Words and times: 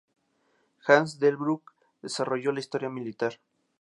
Hans 0.87 1.13
Delbrück 1.25 1.75
desarrolló 2.07 2.51
la 2.55 2.59
historia 2.65 2.89
militar. 2.99 3.33